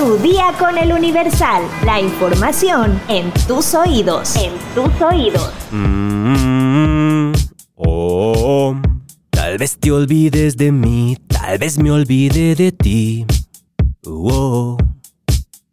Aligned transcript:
Tu 0.00 0.16
día 0.16 0.54
con 0.58 0.78
el 0.78 0.94
Universal. 0.94 1.62
La 1.84 2.00
información 2.00 2.98
en 3.06 3.30
tus 3.46 3.74
oídos. 3.74 4.34
En 4.34 4.52
tus 4.74 4.98
oídos. 4.98 5.52
Mm, 5.70 7.32
oh, 7.74 8.74
tal 9.28 9.58
vez 9.58 9.76
te 9.78 9.92
olvides 9.92 10.56
de 10.56 10.72
mí, 10.72 11.18
tal 11.26 11.58
vez 11.58 11.76
me 11.78 11.90
olvide 11.90 12.54
de 12.54 12.72
ti. 12.72 13.26
Oh, 14.06 14.78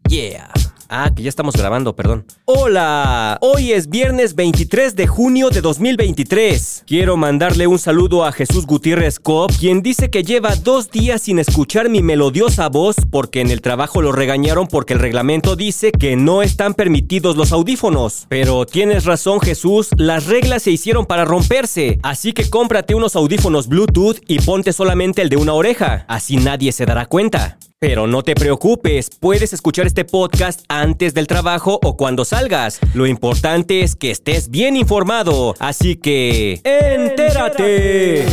yeah. 0.10 0.57
Ah, 0.90 1.12
que 1.14 1.24
ya 1.24 1.30
estamos 1.30 1.56
grabando, 1.56 1.96
perdón. 1.96 2.26
Hola, 2.46 3.38
hoy 3.42 3.74
es 3.74 3.90
viernes 3.90 4.36
23 4.36 4.96
de 4.96 5.06
junio 5.06 5.50
de 5.50 5.60
2023. 5.62 6.84
Quiero 6.88 7.18
mandarle 7.18 7.68
un 7.68 7.78
saludo 7.78 8.24
a 8.24 8.32
Jesús 8.32 8.66
Gutiérrez 8.66 9.20
Cop, 9.20 9.52
quien 9.60 9.82
dice 9.82 10.10
que 10.10 10.24
lleva 10.24 10.56
dos 10.56 10.90
días 10.90 11.24
sin 11.24 11.40
escuchar 11.40 11.90
mi 11.90 12.02
melodiosa 12.02 12.70
voz 12.70 12.96
porque 13.12 13.42
en 13.42 13.52
el 13.52 13.62
trabajo 13.62 14.02
lo 14.02 14.14
regañaron 14.14 14.68
porque 14.68 14.94
el 14.94 15.00
reglamento 15.00 15.58
dice 15.58 15.92
que 15.92 16.16
no 16.16 16.42
están 16.42 16.74
permitidos 16.74 17.36
los 17.36 17.52
audífonos. 17.52 18.26
Pero 18.30 18.66
tienes 18.66 19.04
razón 19.04 19.42
Jesús, 19.42 19.90
las 19.98 20.28
reglas 20.28 20.64
se 20.64 20.72
hicieron 20.72 21.06
para 21.06 21.26
romperse, 21.26 22.00
así 22.02 22.32
que 22.32 22.50
cómprate 22.50 22.96
unos 22.96 23.16
audífonos 23.16 23.68
Bluetooth 23.68 24.20
y 24.28 24.40
ponte 24.40 24.72
solamente 24.72 25.22
el 25.22 25.30
de 25.30 25.38
una 25.38 25.54
oreja, 25.54 26.06
así 26.08 26.38
nadie 26.38 26.72
se 26.72 26.86
dará 26.86 27.08
cuenta. 27.08 27.58
Pero 27.80 28.08
no 28.08 28.24
te 28.24 28.34
preocupes, 28.34 29.12
puedes 29.20 29.54
escuchar 29.54 29.86
este 29.86 30.04
podcast 30.04 30.62
antes 30.68 31.14
del 31.14 31.28
trabajo 31.28 31.80
o 31.84 31.96
cuando 31.96 32.26
salgas. 32.26 32.80
Lo 32.96 33.06
importante 33.06 33.82
es 33.82 33.96
que 33.96 34.10
estés 34.10 34.50
bien 34.50 34.76
informado, 34.76 35.54
así 35.60 35.96
que... 35.96 36.60
¡Entérate! 36.64 38.26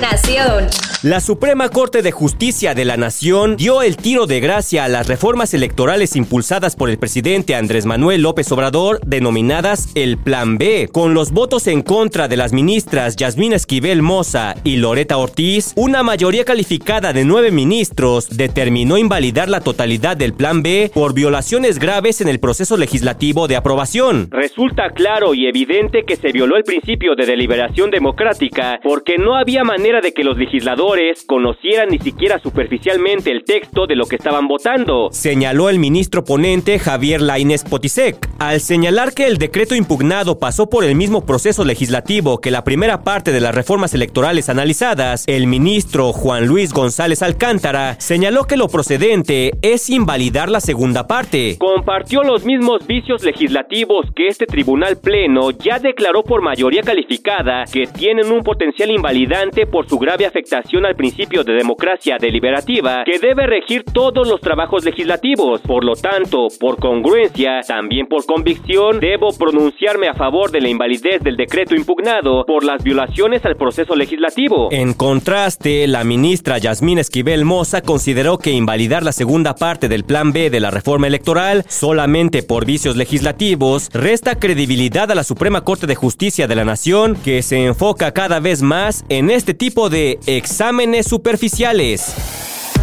Nación. 0.00 0.66
La 1.04 1.20
Suprema 1.20 1.68
Corte 1.68 2.02
de 2.02 2.10
Justicia 2.10 2.74
de 2.74 2.84
la 2.84 2.96
Nación 2.96 3.54
dio 3.56 3.82
el 3.82 3.96
tiro 3.96 4.26
de 4.26 4.40
gracia 4.40 4.82
a 4.82 4.88
las 4.88 5.06
reformas 5.06 5.54
electorales 5.54 6.16
impulsadas 6.16 6.74
por 6.74 6.90
el 6.90 6.98
presidente 6.98 7.54
Andrés 7.54 7.86
Manuel 7.86 8.22
López 8.22 8.50
Obrador, 8.50 8.98
denominadas 9.06 9.92
el 9.94 10.18
Plan 10.18 10.58
B. 10.58 10.88
Con 10.90 11.14
los 11.14 11.30
votos 11.30 11.68
en 11.68 11.82
contra 11.82 12.26
de 12.26 12.36
las 12.36 12.52
ministras 12.52 13.14
Yasmín 13.14 13.52
Esquivel 13.52 14.02
Moza 14.02 14.56
y 14.64 14.78
Loreta 14.78 15.18
Ortiz, 15.18 15.72
una 15.76 16.02
mayoría 16.02 16.44
calificada 16.44 17.12
de 17.12 17.24
nueve 17.24 17.52
ministros 17.52 18.36
determinó 18.36 18.98
invalidar 18.98 19.48
la 19.48 19.60
totalidad 19.60 20.16
del 20.16 20.32
Plan 20.32 20.64
B 20.64 20.90
por 20.92 21.14
violaciones 21.14 21.78
graves 21.78 22.20
en 22.22 22.26
el 22.26 22.40
proceso 22.40 22.76
legislativo 22.76 23.46
de 23.46 23.54
aprobación. 23.54 24.26
Resulta 24.32 24.90
claro 24.90 25.32
y 25.32 25.46
evidente 25.46 26.02
que 26.04 26.16
se 26.16 26.32
violó 26.32 26.56
el 26.56 26.64
principio 26.64 27.14
de 27.14 27.24
deliberación 27.24 27.92
democrática 27.92 28.80
porque 28.82 29.16
no 29.16 29.36
había 29.36 29.62
manera 29.62 30.00
de 30.00 30.12
que 30.12 30.24
los 30.24 30.36
legisladores 30.36 30.88
conocieran 31.26 31.88
ni 31.88 31.98
siquiera 31.98 32.38
superficialmente 32.38 33.30
el 33.30 33.44
texto 33.44 33.86
de 33.86 33.96
lo 33.96 34.04
que 34.06 34.16
estaban 34.16 34.46
votando, 34.46 35.08
señaló 35.10 35.70
el 35.70 35.78
ministro 35.78 36.24
ponente 36.24 36.78
Javier 36.78 37.22
Lainez 37.22 37.64
Potisek. 37.64 38.28
Al 38.38 38.60
señalar 38.60 39.14
que 39.14 39.26
el 39.26 39.38
decreto 39.38 39.74
impugnado 39.74 40.38
pasó 40.38 40.68
por 40.68 40.84
el 40.84 40.94
mismo 40.94 41.24
proceso 41.24 41.64
legislativo 41.64 42.40
que 42.40 42.50
la 42.50 42.62
primera 42.62 43.02
parte 43.02 43.32
de 43.32 43.40
las 43.40 43.54
reformas 43.54 43.94
electorales 43.94 44.50
analizadas, 44.50 45.24
el 45.26 45.46
ministro 45.46 46.12
Juan 46.12 46.46
Luis 46.46 46.74
González 46.74 47.22
Alcántara 47.22 47.96
señaló 47.98 48.44
que 48.44 48.58
lo 48.58 48.68
procedente 48.68 49.52
es 49.62 49.88
invalidar 49.88 50.50
la 50.50 50.60
segunda 50.60 51.06
parte. 51.06 51.56
Compartió 51.58 52.22
los 52.22 52.44
mismos 52.44 52.86
vicios 52.86 53.22
legislativos 53.24 54.06
que 54.14 54.28
este 54.28 54.44
tribunal 54.44 54.98
pleno 54.98 55.50
ya 55.52 55.78
declaró 55.78 56.22
por 56.22 56.42
mayoría 56.42 56.82
calificada 56.82 57.64
que 57.72 57.86
tienen 57.86 58.30
un 58.30 58.42
potencial 58.42 58.90
invalidante 58.90 59.66
por 59.66 59.78
por 59.78 59.88
su 59.88 59.96
grave 59.96 60.26
afectación 60.26 60.77
al 60.86 60.96
principio 60.96 61.44
de 61.44 61.54
democracia 61.54 62.16
deliberativa 62.20 63.02
que 63.04 63.18
debe 63.18 63.46
regir 63.46 63.84
todos 63.84 64.28
los 64.28 64.40
trabajos 64.40 64.84
legislativos. 64.84 65.60
Por 65.60 65.84
lo 65.84 65.94
tanto, 65.94 66.48
por 66.60 66.78
congruencia, 66.78 67.60
también 67.66 68.06
por 68.06 68.24
convicción, 68.26 69.00
debo 69.00 69.28
pronunciarme 69.38 70.08
a 70.08 70.14
favor 70.14 70.50
de 70.50 70.60
la 70.60 70.68
invalidez 70.68 71.22
del 71.22 71.36
decreto 71.36 71.74
impugnado 71.74 72.44
por 72.46 72.64
las 72.64 72.82
violaciones 72.82 73.44
al 73.44 73.56
proceso 73.56 73.94
legislativo. 73.94 74.68
En 74.70 74.94
contraste, 74.94 75.86
la 75.86 76.04
ministra 76.04 76.58
Yasmín 76.58 76.98
Esquivel 76.98 77.44
Moza 77.44 77.82
consideró 77.82 78.38
que 78.38 78.52
invalidar 78.52 79.02
la 79.02 79.12
segunda 79.12 79.54
parte 79.54 79.88
del 79.88 80.04
Plan 80.04 80.32
B 80.32 80.50
de 80.50 80.60
la 80.60 80.70
reforma 80.70 81.06
electoral 81.06 81.64
solamente 81.68 82.42
por 82.42 82.66
vicios 82.66 82.96
legislativos 82.96 83.90
resta 83.92 84.38
credibilidad 84.38 85.10
a 85.10 85.14
la 85.14 85.24
Suprema 85.24 85.62
Corte 85.62 85.86
de 85.86 85.94
Justicia 85.94 86.46
de 86.46 86.54
la 86.54 86.64
Nación 86.64 87.16
que 87.24 87.42
se 87.42 87.64
enfoca 87.64 88.12
cada 88.12 88.40
vez 88.40 88.62
más 88.62 89.04
en 89.08 89.30
este 89.30 89.54
tipo 89.54 89.90
de 89.90 90.18
exámenes 90.26 90.67
superficiales. 91.06 92.14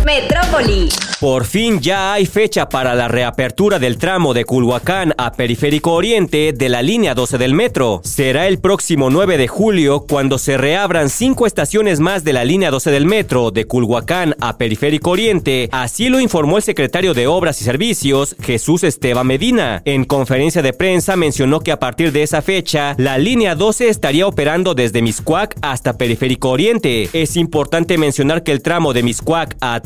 Metrópoli. 0.05 0.87
Por 1.19 1.45
fin 1.45 1.79
ya 1.79 2.13
hay 2.13 2.27
fecha 2.27 2.69
para 2.69 2.93
la 2.93 3.07
reapertura 3.07 3.79
del 3.79 3.97
tramo 3.97 4.35
de 4.35 4.45
Culhuacán 4.45 5.15
a 5.17 5.31
Periférico 5.31 5.93
Oriente 5.93 6.53
de 6.53 6.69
la 6.69 6.83
línea 6.83 7.15
12 7.15 7.39
del 7.39 7.55
metro. 7.55 8.01
Será 8.03 8.47
el 8.47 8.59
próximo 8.59 9.09
9 9.09 9.39
de 9.39 9.47
julio 9.47 10.05
cuando 10.07 10.37
se 10.37 10.57
reabran 10.57 11.09
cinco 11.09 11.47
estaciones 11.47 11.99
más 11.99 12.23
de 12.23 12.33
la 12.33 12.45
línea 12.45 12.69
12 12.69 12.91
del 12.91 13.05
metro 13.05 13.49
de 13.49 13.65
Culhuacán 13.65 14.35
a 14.39 14.57
Periférico 14.57 15.11
Oriente. 15.11 15.69
Así 15.71 16.09
lo 16.09 16.19
informó 16.19 16.57
el 16.57 16.63
secretario 16.63 17.15
de 17.15 17.25
Obras 17.25 17.59
y 17.61 17.63
Servicios, 17.63 18.35
Jesús 18.43 18.83
Esteban 18.83 19.25
Medina. 19.25 19.81
En 19.85 20.05
conferencia 20.05 20.61
de 20.61 20.73
prensa 20.73 21.15
mencionó 21.15 21.61
que 21.61 21.71
a 21.71 21.79
partir 21.79 22.11
de 22.11 22.21
esa 22.21 22.43
fecha, 22.43 22.93
la 22.99 23.17
línea 23.17 23.55
12 23.55 23.89
estaría 23.89 24.27
operando 24.27 24.75
desde 24.75 25.01
Miscuac 25.01 25.55
hasta 25.61 25.97
Periférico 25.97 26.49
Oriente. 26.49 27.09
Es 27.13 27.37
importante 27.37 27.97
mencionar 27.97 28.43
que 28.43 28.51
el 28.51 28.61
tramo 28.61 28.93
de 28.93 29.01
Miscuac 29.01 29.55
a 29.61 29.79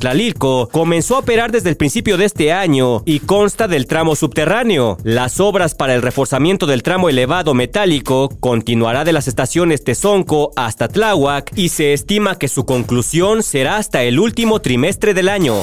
Comenzó 0.71 1.15
a 1.15 1.19
operar 1.19 1.51
desde 1.51 1.69
el 1.69 1.77
principio 1.77 2.17
de 2.17 2.25
este 2.25 2.51
año 2.51 3.03
y 3.05 3.19
consta 3.19 3.67
del 3.67 3.85
tramo 3.85 4.15
subterráneo. 4.15 4.97
Las 5.03 5.39
obras 5.39 5.75
para 5.75 5.93
el 5.93 6.01
reforzamiento 6.01 6.65
del 6.65 6.81
tramo 6.81 7.09
elevado 7.09 7.53
metálico 7.53 8.29
continuará 8.39 9.03
de 9.03 9.13
las 9.13 9.27
estaciones 9.27 9.83
Tezonco 9.83 10.51
hasta 10.55 10.87
Tláhuac 10.87 11.51
y 11.55 11.69
se 11.69 11.93
estima 11.93 12.39
que 12.39 12.47
su 12.47 12.65
conclusión 12.65 13.43
será 13.43 13.77
hasta 13.77 14.01
el 14.03 14.19
último 14.19 14.61
trimestre 14.61 15.13
del 15.13 15.29
año. 15.29 15.55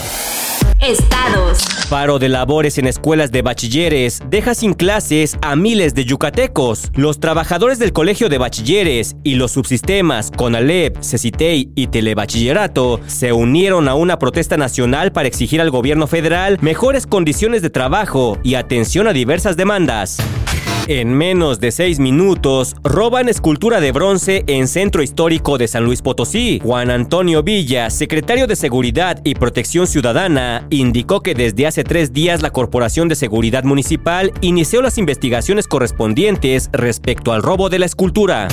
Estados. 0.80 1.58
Paro 1.88 2.18
de 2.18 2.28
labores 2.28 2.78
en 2.78 2.86
escuelas 2.86 3.32
de 3.32 3.42
bachilleres 3.42 4.20
deja 4.28 4.54
sin 4.54 4.74
clases 4.74 5.38
a 5.40 5.56
miles 5.56 5.94
de 5.94 6.04
yucatecos. 6.04 6.90
Los 6.94 7.18
trabajadores 7.18 7.78
del 7.78 7.92
Colegio 7.92 8.28
de 8.28 8.38
Bachilleres 8.38 9.16
y 9.24 9.36
los 9.36 9.52
subsistemas 9.52 10.30
CONALEP, 10.36 11.00
CECITEI 11.02 11.70
y 11.74 11.86
Telebachillerato 11.86 13.00
se 13.06 13.32
unieron 13.32 13.88
a 13.88 13.94
una 13.94 14.18
protesta 14.18 14.56
nacional 14.56 15.12
para 15.12 15.28
exigir 15.28 15.60
al 15.60 15.70
gobierno 15.70 16.06
federal 16.06 16.58
mejores 16.60 17.06
condiciones 17.06 17.62
de 17.62 17.70
trabajo 17.70 18.38
y 18.42 18.54
atención 18.54 19.06
a 19.06 19.12
diversas 19.12 19.56
demandas. 19.56 20.18
En 20.88 21.12
menos 21.12 21.58
de 21.58 21.72
seis 21.72 21.98
minutos, 21.98 22.76
roban 22.84 23.28
escultura 23.28 23.80
de 23.80 23.90
bronce 23.90 24.44
en 24.46 24.68
Centro 24.68 25.02
Histórico 25.02 25.58
de 25.58 25.66
San 25.66 25.84
Luis 25.84 26.00
Potosí. 26.00 26.60
Juan 26.62 26.90
Antonio 26.90 27.42
Villa, 27.42 27.90
secretario 27.90 28.46
de 28.46 28.54
Seguridad 28.54 29.20
y 29.24 29.34
Protección 29.34 29.86
Ciudadana, 29.86 30.66
indicó 30.70 31.22
que 31.22 31.34
desde 31.34 31.66
hace 31.66 31.82
tres 31.82 32.12
días 32.12 32.40
la 32.40 32.50
Corporación 32.50 33.08
de 33.08 33.16
Seguridad 33.16 33.64
Municipal 33.64 34.32
inició 34.40 34.80
las 34.80 34.98
investigaciones 34.98 35.66
correspondientes 35.66 36.70
respecto 36.72 37.32
al 37.32 37.42
robo 37.42 37.68
de 37.68 37.80
la 37.80 37.86
escultura 37.86 38.48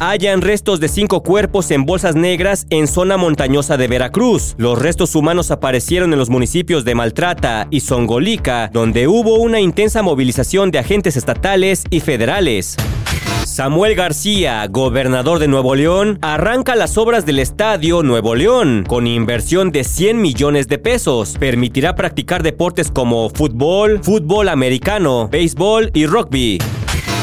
hallan 0.00 0.40
restos 0.40 0.80
de 0.80 0.88
cinco 0.88 1.22
cuerpos 1.22 1.70
en 1.70 1.84
bolsas 1.84 2.16
negras 2.16 2.66
en 2.70 2.88
zona 2.88 3.18
montañosa 3.18 3.76
de 3.76 3.86
Veracruz. 3.86 4.54
Los 4.56 4.78
restos 4.78 5.14
humanos 5.14 5.50
aparecieron 5.50 6.12
en 6.12 6.18
los 6.18 6.30
municipios 6.30 6.84
de 6.84 6.94
Maltrata 6.94 7.68
y 7.70 7.80
Songolica, 7.80 8.70
donde 8.72 9.06
hubo 9.06 9.36
una 9.36 9.60
intensa 9.60 10.02
movilización 10.02 10.70
de 10.70 10.78
agentes 10.78 11.16
estatales 11.16 11.84
y 11.90 12.00
federales. 12.00 12.76
Samuel 13.44 13.94
García, 13.94 14.66
gobernador 14.68 15.38
de 15.38 15.48
Nuevo 15.48 15.74
León, 15.74 16.18
arranca 16.22 16.76
las 16.76 16.96
obras 16.96 17.26
del 17.26 17.38
Estadio 17.38 18.02
Nuevo 18.02 18.34
León 18.34 18.84
con 18.88 19.06
inversión 19.06 19.70
de 19.70 19.84
100 19.84 20.20
millones 20.20 20.68
de 20.68 20.78
pesos. 20.78 21.36
Permitirá 21.38 21.94
practicar 21.94 22.42
deportes 22.42 22.90
como 22.90 23.28
fútbol, 23.28 24.00
fútbol 24.02 24.48
americano, 24.48 25.28
béisbol 25.28 25.90
y 25.92 26.06
rugby. 26.06 26.58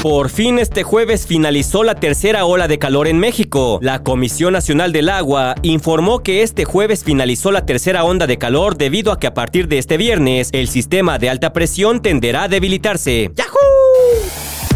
Por 0.02 0.30
fin 0.30 0.60
este 0.60 0.84
jueves 0.84 1.26
finalizó 1.26 1.84
la 1.84 1.96
tercera 1.96 2.46
ola 2.46 2.68
de 2.68 2.78
calor 2.78 3.08
en 3.08 3.18
México. 3.18 3.80
La 3.82 4.04
Comisión 4.04 4.54
Nacional 4.54 4.94
del 4.94 5.10
Agua 5.10 5.56
informó 5.64 6.22
que 6.22 6.44
este 6.44 6.66
jueves 6.66 7.04
finalizó 7.04 7.52
la 7.52 7.66
tercera 7.66 8.04
onda 8.04 8.28
de 8.28 8.38
calor 8.38 8.78
debido 8.78 9.12
a 9.12 9.20
que 9.20 9.28
a 9.28 9.34
partir 9.34 9.68
de 9.68 9.80
este 9.80 9.98
viernes 9.98 10.50
el 10.54 10.68
sistema 10.68 11.18
de 11.18 11.32
alta 11.32 11.52
presión 11.52 12.02
tenderá 12.04 12.44
a 12.44 12.48
debilitarse. 12.48 13.32
¡Yahoo! 13.36 13.77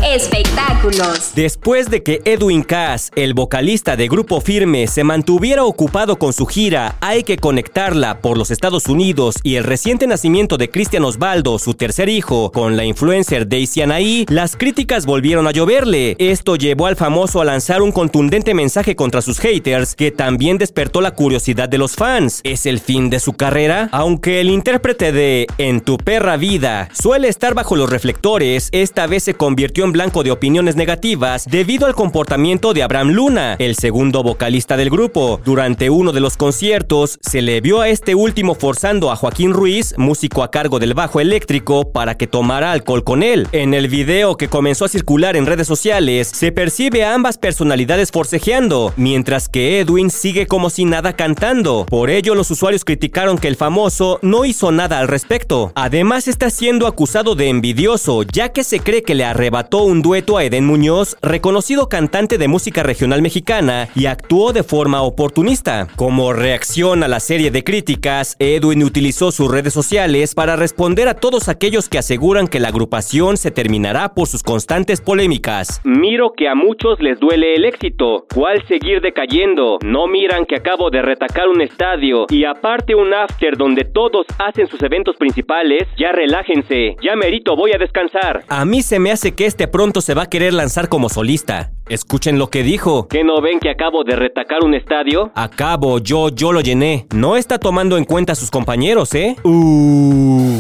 Espectáculos. 0.04 1.32
Después 1.36 1.92
de 1.92 2.02
que 2.02 2.22
Edwin 2.26 2.64
Cass, 2.64 3.12
el 3.16 3.36
vocalista 3.36 3.96
de 3.96 4.08
Grupo 4.08 4.42
Firme, 4.42 4.88
se 4.88 5.04
mantuviera 5.04 5.64
ocupado 5.64 6.18
con 6.18 6.34
su 6.34 6.48
gira 6.48 6.96
Hay 7.02 7.24
que 7.24 7.38
conectarla 7.38 8.20
por 8.20 8.36
los 8.36 8.50
Estados 8.50 8.88
Unidos 8.88 9.36
y 9.44 9.56
el 9.56 9.64
reciente 9.64 10.08
nacimiento 10.08 10.58
de 10.58 10.72
Cristian 10.72 11.06
Osvaldo, 11.06 11.60
su 11.60 11.76
tercer 11.76 12.10
hijo, 12.10 12.52
con 12.52 12.78
la 12.78 12.84
influencer 12.84 13.48
Daisy 13.48 13.84
Anaí, 13.84 14.26
las 14.28 14.56
críticas 14.56 15.06
volvieron 15.06 15.46
a 15.48 15.52
lloverle. 15.52 16.16
Esto 16.18 16.56
llevó 16.56 16.88
al 16.88 16.96
famoso 16.96 17.40
a 17.40 17.46
lanzar 17.46 17.84
un 17.84 17.92
contundente 17.92 18.56
mensaje 18.56 18.96
contra 18.96 19.22
sus 19.22 19.40
haters 19.40 19.96
que 19.96 20.12
también 20.12 20.58
despertó 20.58 21.02
la 21.02 21.12
curiosidad 21.12 21.70
de 21.70 21.78
los 21.78 21.96
fans. 21.96 22.42
¿Es 22.44 22.66
el 22.66 22.80
fin 22.80 23.12
de 23.12 23.20
su 23.20 23.34
carrera? 23.34 23.88
Aunque 23.92 24.42
el 24.42 24.50
intérprete 24.50 25.12
de 25.12 25.48
En 25.60 25.82
tu 25.82 25.98
perra 25.98 26.38
vida 26.38 26.90
suele 26.92 27.28
estar 27.28 27.54
bajo 27.54 27.76
los 27.76 27.90
reflectores, 27.90 28.70
esta 28.72 29.06
vez 29.06 29.24
se 29.24 29.36
convirtió 29.36 29.86
en 29.86 29.91
blanco 29.92 30.24
de 30.24 30.32
opiniones 30.32 30.76
negativas 30.76 31.46
debido 31.50 31.86
al 31.86 31.96
comportamiento 31.96 32.74
de 32.74 32.84
Abraham 32.84 33.10
Luna, 33.10 33.56
el 33.60 33.76
segundo 33.76 34.24
vocalista 34.24 34.78
del 34.78 34.90
grupo. 34.90 35.40
Durante 35.44 35.90
uno 35.90 36.12
de 36.12 36.20
los 36.20 36.38
conciertos, 36.38 37.20
se 37.22 37.42
le 37.42 37.62
vio 37.62 37.82
a 37.82 37.90
este 37.90 38.16
último 38.16 38.56
forzando 38.56 39.12
a 39.12 39.16
Joaquín 39.16 39.54
Ruiz, 39.54 39.94
músico 39.98 40.44
a 40.44 40.52
cargo 40.52 40.80
del 40.80 40.94
bajo 40.94 41.20
eléctrico, 41.20 41.92
para 41.92 42.16
que 42.16 42.28
tomara 42.28 42.72
alcohol 42.72 43.04
con 43.04 43.24
él. 43.24 43.48
En 43.52 43.74
el 43.74 43.88
video 43.88 44.38
que 44.38 44.48
comenzó 44.48 44.86
a 44.86 44.90
circular 44.90 45.36
en 45.36 45.46
redes 45.46 45.68
sociales, 45.68 46.32
se 46.34 46.52
percibe 46.52 47.04
a 47.04 47.14
ambas 47.14 47.38
personalidades 47.38 48.12
forcejeando, 48.12 48.94
mientras 48.96 49.50
que 49.50 49.80
Edwin 49.80 50.10
sigue 50.10 50.48
como 50.48 50.70
si 50.70 50.86
nada 50.86 51.14
cantando. 51.14 51.86
Por 51.90 52.10
ello, 52.10 52.36
los 52.36 52.52
usuarios 52.52 52.86
criticaron 52.86 53.38
que 53.38 53.48
el 53.48 53.56
famoso 53.56 54.20
no 54.22 54.46
hizo 54.46 54.72
nada 54.72 55.00
al 55.00 55.08
respecto. 55.08 55.72
Además, 55.76 56.28
está 56.28 56.50
siendo 56.50 56.88
acusado 56.88 57.36
de 57.36 57.50
envidioso, 57.50 58.24
ya 58.24 58.50
que 58.50 58.64
se 58.64 58.80
cree 58.80 59.04
que 59.04 59.16
le 59.16 59.26
arrebató 59.26 59.81
un 59.84 60.02
dueto 60.02 60.38
a 60.38 60.44
Eden 60.44 60.66
Muñoz, 60.66 61.18
reconocido 61.22 61.90
cantante 61.90 62.38
de 62.38 62.48
música 62.48 62.84
regional 62.84 63.22
mexicana, 63.22 63.88
y 63.96 64.06
actuó 64.06 64.54
de 64.54 64.64
forma 64.64 65.02
oportunista. 65.02 65.88
Como 65.96 66.34
reacción 66.34 67.04
a 67.04 67.08
la 67.08 67.20
serie 67.20 67.52
de 67.52 67.64
críticas, 67.64 68.36
Edwin 68.40 68.84
utilizó 68.84 69.32
sus 69.32 69.50
redes 69.50 69.74
sociales 69.74 70.36
para 70.36 70.56
responder 70.56 71.08
a 71.08 71.16
todos 71.16 71.50
aquellos 71.50 71.90
que 71.90 71.98
aseguran 71.98 72.48
que 72.48 72.60
la 72.60 72.70
agrupación 72.70 73.38
se 73.38 73.52
terminará 73.52 74.14
por 74.14 74.28
sus 74.28 74.44
constantes 74.44 75.02
polémicas. 75.02 75.82
Miro 75.84 76.34
que 76.36 76.48
a 76.48 76.56
muchos 76.56 77.00
les 77.02 77.20
duele 77.20 77.56
el 77.56 77.66
éxito. 77.66 78.26
¿Cuál 78.34 78.66
seguir 78.68 79.02
decayendo? 79.02 79.78
No 79.84 80.08
miran 80.08 80.46
que 80.46 80.56
acabo 80.56 80.90
de 80.90 81.02
retacar 81.02 81.48
un 81.48 81.62
estadio 81.62 82.26
y 82.30 82.46
aparte 82.46 82.96
un 82.96 83.14
after 83.14 83.58
donde 83.58 83.86
todos 83.86 84.26
hacen 84.40 84.68
sus 84.68 84.82
eventos 84.84 85.16
principales. 85.18 85.88
Ya 85.98 86.12
relájense. 86.12 86.96
Ya 87.02 87.16
merito 87.16 87.56
voy 87.56 87.72
a 87.74 87.78
descansar. 87.78 88.44
A 88.48 88.66
mí 88.66 88.82
se 88.82 89.00
me 89.00 89.12
hace 89.12 89.34
que 89.34 89.46
este 89.46 89.68
pronto 89.72 90.02
se 90.02 90.14
va 90.14 90.24
a 90.24 90.30
querer 90.30 90.54
lanzar 90.54 90.90
como 90.90 91.10
solista. 91.10 91.72
Escuchen 91.90 92.38
lo 92.38 92.50
que 92.50 92.64
dijo. 92.64 93.08
¿Que 93.08 93.24
no 93.24 93.42
ven 93.42 93.60
que 93.60 93.70
acabo 93.70 94.04
de 94.04 94.16
retacar 94.16 94.64
un 94.64 94.74
estadio? 94.74 95.32
Acabo, 95.36 96.00
yo, 96.00 96.30
yo 96.30 96.52
lo 96.52 96.62
llené. 96.62 97.08
No 97.14 97.38
está 97.38 97.58
tomando 97.58 97.98
en 97.98 98.06
cuenta 98.06 98.34
a 98.34 98.36
sus 98.36 98.52
compañeros, 98.52 99.16
¿eh? 99.16 99.36
Uh. 99.44 100.60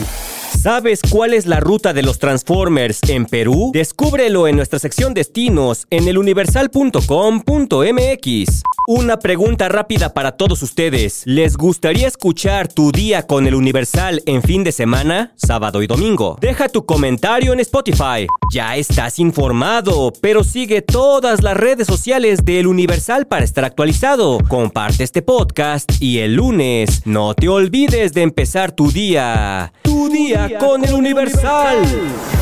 ¿Sabes 0.59 0.99
cuál 1.09 1.33
es 1.33 1.47
la 1.47 1.59
ruta 1.59 1.93
de 1.93 2.03
los 2.03 2.19
Transformers 2.19 2.99
en 3.07 3.25
Perú? 3.25 3.71
Descúbrelo 3.73 4.47
en 4.47 4.55
nuestra 4.55 4.79
sección 4.79 5.13
destinos 5.13 5.87
en 5.89 6.07
eluniversal.com.mx. 6.07 8.61
Una 8.87 9.19
pregunta 9.19 9.69
rápida 9.69 10.13
para 10.13 10.33
todos 10.33 10.61
ustedes. 10.61 11.23
¿Les 11.25 11.55
gustaría 11.55 12.07
escuchar 12.07 12.67
tu 12.67 12.91
día 12.91 13.25
con 13.25 13.47
el 13.47 13.55
Universal 13.55 14.21
en 14.25 14.43
fin 14.43 14.63
de 14.63 14.71
semana, 14.71 15.33
sábado 15.35 15.81
y 15.81 15.87
domingo? 15.87 16.37
Deja 16.41 16.69
tu 16.69 16.85
comentario 16.85 17.53
en 17.53 17.59
Spotify. 17.59 18.27
Ya 18.53 18.75
estás 18.75 19.19
informado, 19.19 20.11
pero 20.21 20.43
sigue 20.43 20.81
todas 20.81 21.41
las 21.41 21.57
redes 21.57 21.87
sociales 21.87 22.43
del 22.43 22.67
Universal 22.67 23.27
para 23.27 23.45
estar 23.45 23.65
actualizado. 23.65 24.39
Comparte 24.47 25.03
este 25.03 25.21
podcast 25.21 25.91
y 25.99 26.19
el 26.19 26.35
lunes 26.35 27.03
no 27.05 27.33
te 27.33 27.47
olvides 27.47 28.13
de 28.13 28.23
empezar 28.23 28.73
tu 28.73 28.91
día. 28.91 29.71
Tu 29.83 30.09
día 30.47 30.59
con 30.59 30.83
el 30.83 30.93
Universal. 30.93 31.83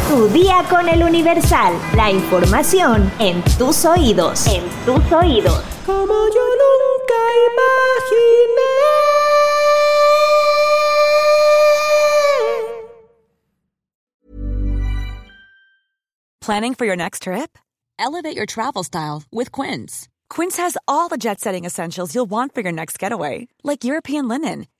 Tu 0.08 0.30
día 0.30 0.66
con 0.70 0.88
el 0.88 1.04
Universal. 1.04 1.74
La 1.96 2.10
información 2.10 3.12
en 3.20 3.42
tus 3.58 3.86
oídos. 3.86 4.48
En 4.48 4.64
tus 4.86 5.12
oídos. 5.12 5.62
Como 5.86 6.14
yo 6.14 6.46
nunca 6.64 7.22
imaginé. 7.48 8.70
Planning 16.42 16.74
for 16.74 16.86
your 16.86 16.96
next 16.96 17.24
trip? 17.24 17.58
Elevate 18.00 18.36
your 18.36 18.46
travel 18.46 18.84
style 18.84 19.24
with 19.32 19.52
Quince. 19.52 20.08
Quince 20.30 20.58
has 20.58 20.78
all 20.88 21.10
the 21.10 21.18
jet 21.18 21.40
setting 21.40 21.66
essentials 21.66 22.16
you'll 22.16 22.30
want 22.30 22.56
for 22.56 22.62
your 22.62 22.72
next 22.72 22.98
getaway, 22.98 23.48
like 23.64 23.84
European 23.84 24.28
linen 24.28 24.66